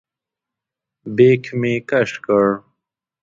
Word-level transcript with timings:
بیک 1.15 1.43
مې 1.59 1.73
کش 1.89 2.11
کړ. 2.25 2.45